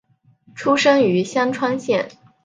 [0.55, 2.09] 出身于香川县。